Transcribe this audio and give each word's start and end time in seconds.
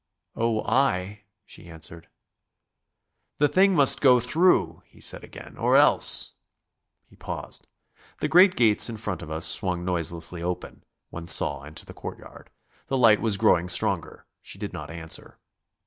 "Oh, 0.35 0.63
I..." 0.63 1.25
she 1.45 1.69
answered. 1.69 2.07
"The 3.37 3.47
thing 3.47 3.75
must 3.75 4.01
go 4.01 4.19
through," 4.19 4.81
he 4.87 4.99
said 4.99 5.23
again, 5.23 5.57
"or 5.59 5.77
else..." 5.77 6.33
He 7.11 7.15
paused. 7.15 7.67
The 8.19 8.27
great 8.27 8.55
gates 8.55 8.89
in 8.89 8.97
front 8.97 9.21
of 9.21 9.29
us 9.29 9.45
swung 9.45 9.85
noiselessly 9.85 10.41
open, 10.41 10.85
one 11.11 11.27
saw 11.27 11.65
into 11.65 11.85
the 11.85 11.93
court 11.93 12.17
yard. 12.17 12.49
The 12.87 12.97
light 12.97 13.21
was 13.21 13.37
growing 13.37 13.69
stronger. 13.69 14.25
She 14.41 14.57
did 14.57 14.73
not 14.73 14.89
answer. 14.89 15.37